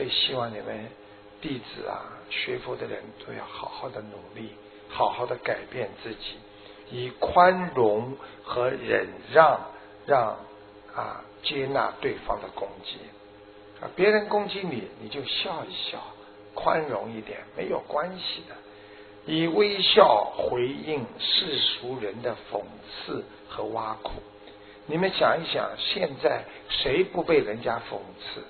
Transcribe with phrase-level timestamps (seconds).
[0.00, 0.86] 所以希望你们
[1.42, 2.00] 弟子啊，
[2.30, 4.48] 学佛的人都要好好的努力，
[4.88, 6.36] 好好的改变自己，
[6.90, 9.60] 以宽容和忍让，
[10.06, 10.38] 让
[10.96, 12.96] 啊接纳对方的攻击，
[13.94, 15.98] 别人攻击你，你就笑一笑，
[16.54, 18.56] 宽容一点，没有关系的。
[19.26, 24.12] 以微笑回应世俗人的讽刺和挖苦。
[24.86, 28.42] 你们想一想，现在谁不被人家讽刺？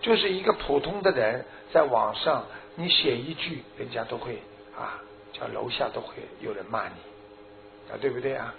[0.00, 2.46] 就是一个普通的人，在网上
[2.76, 4.40] 你写一句，人家都会
[4.76, 6.94] 啊，叫楼下都会有人骂你
[7.90, 8.54] 啊，对不对啊？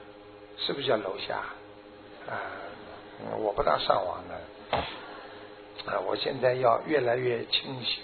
[0.58, 1.38] 是不是叫楼下
[2.28, 2.36] 啊？
[3.38, 4.36] 我不大上网的
[5.92, 8.04] 啊，我现在要越来越清醒，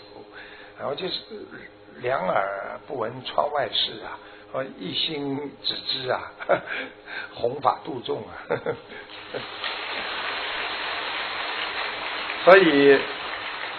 [0.79, 1.15] 然后就是。
[2.01, 4.19] 两耳不闻窗外事啊，
[4.77, 6.29] 一心只知啊，
[7.33, 8.35] 弘法度众啊。
[12.43, 12.99] 所以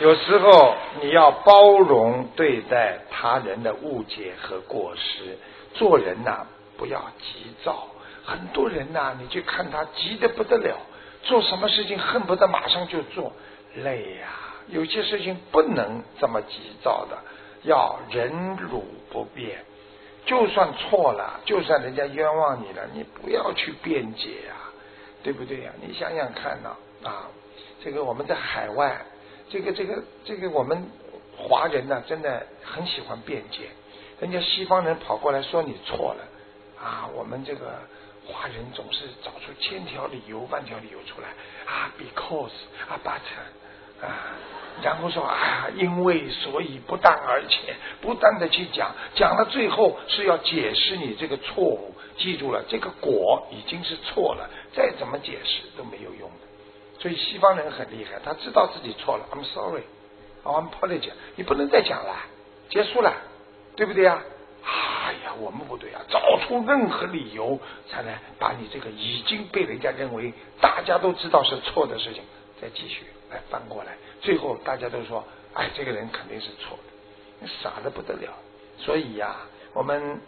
[0.00, 5.38] 有时候你要包容对待他人的误解和过失，
[5.74, 7.88] 做人呐不要急躁。
[8.24, 10.76] 很多人呐，你去看他急得不得了，
[11.22, 13.32] 做什么事情恨不得马上就做，
[13.76, 14.28] 累呀。
[14.68, 17.16] 有些事情不能这么急躁的。
[17.62, 19.58] 要忍辱不变，
[20.24, 24.54] 就算错了，就算人家冤枉你了，你不要去辩解呀，
[25.24, 25.72] 对不对呀？
[25.80, 26.76] 你想想看呐，
[27.08, 27.26] 啊，
[27.82, 29.00] 这个我们在海外，
[29.48, 30.90] 这个这个这个我们
[31.36, 33.68] 华人呢，真的很喜欢辩解，
[34.20, 36.24] 人家西方人跑过来说你错了，
[36.82, 37.78] 啊，我们这个
[38.26, 41.28] 华人总是找出千条理由万条理由出来，
[41.72, 42.50] 啊，because
[42.88, 44.34] 啊，but 啊。
[44.82, 51.94] 然后说啊，因为所以不但而且不断的去讲，讲到最后是要解释你这个错误。
[52.18, 56.46] 记住了，这个果已经是错了，再怎么解释都没有用的。
[56.98, 62.16] 所以西方人很厉害，他知道自己错了，I'm sorry，I'm apology，你不能再讲了，
[62.70, 63.12] 结束了，
[63.76, 64.22] 对不对呀？
[64.64, 72.22] 哎呀，我们不对啊，找出任何理由才能把你这个已经被人家认为大家都知道是错的事情
[72.60, 73.92] 再继续来翻过来。
[74.20, 75.22] 最后大家都说，
[75.54, 76.76] 哎，这个人肯定是错
[77.40, 78.32] 的，傻的不得了。
[78.78, 79.36] 所以呀，
[79.72, 80.20] 我们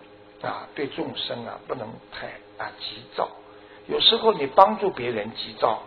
[0.42, 2.28] 啊对众生啊不能太
[2.62, 3.28] 啊急躁。
[3.88, 5.82] 有时候你帮助别人急躁，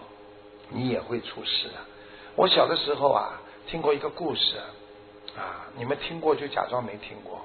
[0.72, 1.76] 你也会出事的。
[2.36, 4.58] 我小的时候啊听过一个故事
[5.38, 7.42] 啊，你们听过就假装没听过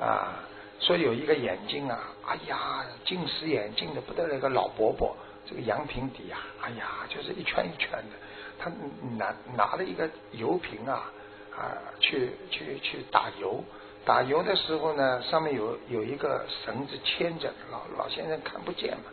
[0.00, 0.40] 啊。
[0.80, 8.16] 说有一个眼睛啊，哎呀，近视眼镜的不得了，一个老伯伯，这个羊平底啊，哎呀，就是一圈一圈的。
[8.58, 8.70] 他
[9.16, 11.12] 拿拿了一个油瓶啊
[11.56, 13.62] 啊，去去去打油，
[14.04, 19.04] 打油的时候呢，上面有有一个绳子牵着，老老先生看不见嘛。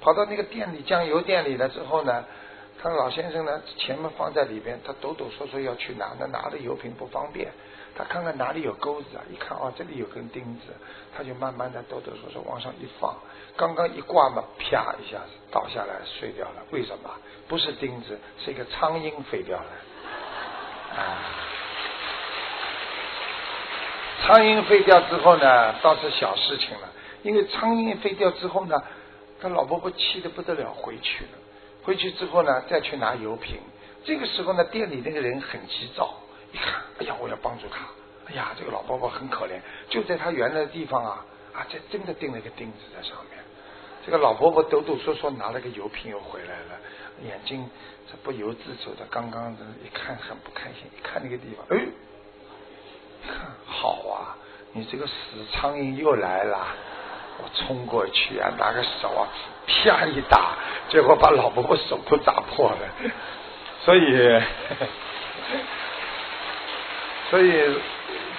[0.00, 2.24] 跑到那个店里酱油店里了之后呢，
[2.80, 7.50] 他老先生呢钱嘛放在里边，他抖抖嗦嗦要去拿，那拿着油瓶不方便。
[7.94, 10.72] 他看看哪里有钩子啊，一看哦这里有根钉子，
[11.14, 13.14] 他就慢慢的抖抖嗦嗦往上一放，
[13.54, 16.64] 刚刚一挂嘛，啪一下子倒下来碎掉了。
[16.70, 17.10] 为什么？
[17.46, 19.66] 不是钉子，是一个苍蝇飞掉了。
[20.96, 21.20] 啊，
[24.22, 26.88] 苍蝇飞掉之后呢，倒是小事情了。
[27.22, 28.82] 因为苍蝇飞掉之后呢，
[29.38, 31.30] 他老婆婆气得不得了，回去了。
[31.84, 33.58] 回去之后呢，再去拿油瓶。
[34.04, 36.14] 这个时候呢，店里那个人很急躁，
[36.52, 37.86] 一看，哎呀，我要帮助他。
[38.26, 43.38] 哎呀，这个老婆婆很可怜，就在他原来的地方啊，啊，这真的钉了一个钉子在上面。
[44.04, 46.80] 这个老婆婆抖抖嗦嗦拿了个油瓶又回来了。
[47.24, 47.68] 眼睛
[48.10, 51.86] 这不由自主的，刚刚的一看很不开心，一看那个地方，哎，
[53.28, 54.36] 看好啊，
[54.72, 55.12] 你这个死
[55.52, 56.66] 苍蝇又来了，
[57.38, 59.28] 我冲过去啊，拿个手啊，
[59.66, 60.56] 啪一打，
[60.88, 62.78] 结果把老婆婆手都打破了。
[63.84, 64.00] 所以，
[67.30, 67.76] 所以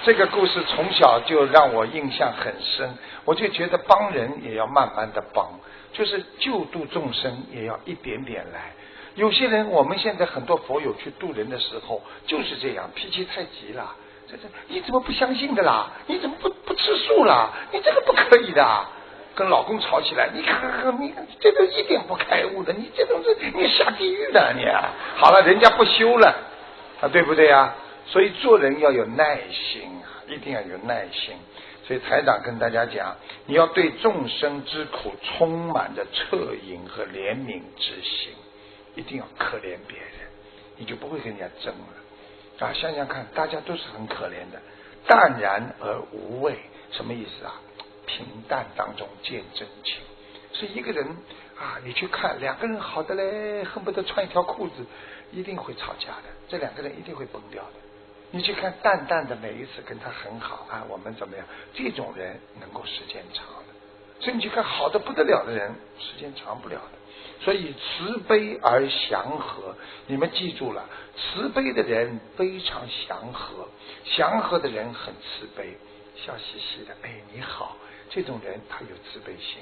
[0.04, 5.48] 这个故事从小就让我印象很深，我就觉得帮人也要慢慢的帮。
[5.92, 8.72] 就是救度众生也要一点点来。
[9.14, 13.94] 有些人，我们现在很多佛友去度人的时候就是这样，脾气太急了。
[14.26, 15.92] 这这，你怎么不相信的啦？
[16.08, 17.50] 你怎么不不吃素啦？
[17.70, 18.86] 你这个不可以的。
[19.34, 24.64] 跟老公吵起来，你看看你这个一点不开悟的，你这种是你下地狱的你。
[25.16, 26.34] 好了，人家不修了，
[27.00, 27.74] 啊，对不对啊？
[28.06, 31.34] 所以做人要有耐心啊，一定要有耐心。
[31.86, 33.16] 所以台长跟大家讲，
[33.46, 38.32] 你要对众生之苦充满着恻隐和怜悯之心，
[38.94, 40.28] 一定要可怜别人，
[40.76, 42.66] 你就不会跟人家争了。
[42.66, 44.62] 啊，想想看，大家都是很可怜的，
[45.06, 46.56] 淡然而无畏，
[46.92, 47.52] 什么意思啊？
[48.06, 49.96] 平淡当中见真情。
[50.52, 51.04] 所以一个人
[51.58, 54.86] 啊，你去看两个人好的嘞，恨不得穿一条裤子，
[55.32, 57.72] 一定会吵架的，这两个人一定会崩掉的。
[58.30, 61.46] 你去看淡淡的每一次跟他很好啊，我们怎么样？
[61.72, 63.74] 这种人能够时间长的。
[64.20, 66.98] 所以你去看好的不得了的人，时间长不了的。
[67.40, 69.76] 所以慈悲而祥和，
[70.06, 70.84] 你们记住了，
[71.16, 73.68] 慈悲的人非常祥和，
[74.04, 75.76] 祥和的人很慈悲，
[76.16, 76.96] 笑嘻嘻的。
[77.02, 77.76] 哎，你好，
[78.14, 79.58] 这种人他有慈悲心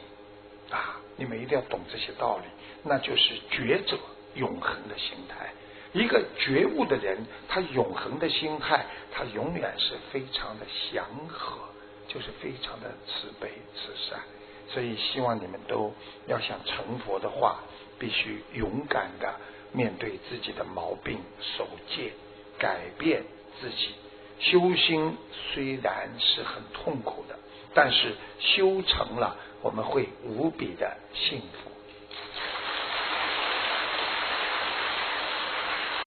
[0.71, 1.01] 啊！
[1.17, 2.45] 你们一定要懂这些道理，
[2.83, 3.99] 那就是觉者
[4.35, 5.51] 永恒的心态。
[5.95, 11.59] 一个觉悟的人，他永恒的心态，他永远是非常的祥和，
[12.09, 14.21] 就是非常的慈悲慈善。
[14.69, 15.93] 所以希望你们都
[16.27, 17.61] 要想成佛的话，
[17.99, 19.35] 必须勇敢的
[19.73, 22.13] 面对自己的毛病，守戒，
[22.59, 23.23] 改变
[23.61, 23.95] 自己。
[24.41, 25.17] 修心
[25.53, 27.39] 虽然是很痛苦的，
[27.75, 31.71] 但是修成了我们会无比的幸福。